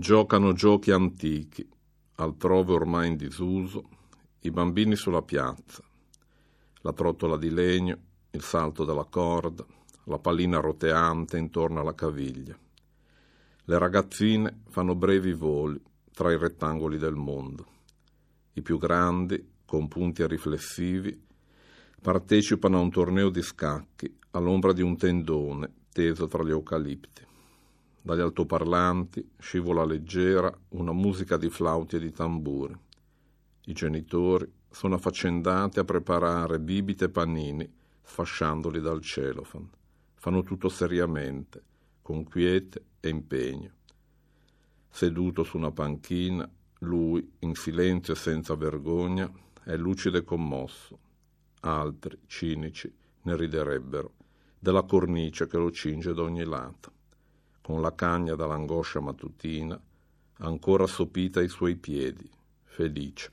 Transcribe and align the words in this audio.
Giocano 0.00 0.54
giochi 0.54 0.92
antichi, 0.92 1.68
altrove 2.14 2.72
ormai 2.72 3.08
in 3.08 3.16
disuso, 3.16 3.86
i 4.40 4.50
bambini 4.50 4.96
sulla 4.96 5.20
piazza, 5.20 5.84
la 6.80 6.94
trottola 6.94 7.36
di 7.36 7.50
legno, 7.50 7.98
il 8.30 8.40
salto 8.40 8.86
della 8.86 9.04
corda, 9.04 9.62
la 10.04 10.18
pallina 10.18 10.58
roteante 10.58 11.36
intorno 11.36 11.80
alla 11.80 11.94
caviglia. 11.94 12.58
Le 13.64 13.78
ragazzine 13.78 14.62
fanno 14.70 14.94
brevi 14.94 15.34
voli 15.34 15.78
tra 16.14 16.32
i 16.32 16.38
rettangoli 16.38 16.96
del 16.96 17.16
mondo. 17.16 17.66
I 18.54 18.62
più 18.62 18.78
grandi, 18.78 19.50
con 19.66 19.86
punti 19.86 20.26
riflessivi, 20.26 21.26
partecipano 22.00 22.78
a 22.78 22.80
un 22.80 22.90
torneo 22.90 23.28
di 23.28 23.42
scacchi 23.42 24.18
all'ombra 24.30 24.72
di 24.72 24.80
un 24.80 24.96
tendone 24.96 25.70
teso 25.92 26.26
tra 26.26 26.42
gli 26.42 26.48
eucalipti. 26.48 27.28
Dagli 28.02 28.20
altoparlanti 28.20 29.32
scivola 29.38 29.84
leggera 29.84 30.50
una 30.70 30.92
musica 30.92 31.36
di 31.36 31.50
flauti 31.50 31.96
e 31.96 32.00
di 32.00 32.10
tamburi. 32.10 32.74
I 33.66 33.72
genitori 33.74 34.50
sono 34.70 34.94
affaccendati 34.94 35.78
a 35.78 35.84
preparare 35.84 36.60
bibite 36.60 37.04
e 37.04 37.08
panini, 37.10 37.70
sfasciandoli 38.02 38.80
dal 38.80 39.02
celofan. 39.02 39.68
Fanno 40.14 40.42
tutto 40.42 40.70
seriamente, 40.70 41.62
con 42.00 42.24
quiete 42.24 42.84
e 43.00 43.10
impegno. 43.10 43.72
Seduto 44.88 45.44
su 45.44 45.58
una 45.58 45.70
panchina, 45.70 46.48
lui, 46.80 47.32
in 47.40 47.54
silenzio 47.54 48.14
e 48.14 48.16
senza 48.16 48.54
vergogna, 48.54 49.30
è 49.62 49.76
lucido 49.76 50.16
e 50.16 50.24
commosso. 50.24 50.98
Altri, 51.60 52.18
cinici, 52.26 52.90
ne 53.22 53.36
riderebbero, 53.36 54.14
della 54.58 54.84
cornice 54.84 55.46
che 55.46 55.58
lo 55.58 55.70
cinge 55.70 56.14
da 56.14 56.22
ogni 56.22 56.44
lato. 56.44 56.92
Con 57.70 57.82
la 57.82 57.94
cagna 57.94 58.34
dall'angoscia 58.34 58.98
mattutina, 58.98 59.80
ancora 60.38 60.88
sopita 60.88 61.38
ai 61.38 61.46
suoi 61.46 61.76
piedi, 61.76 62.28
felice. 62.64 63.30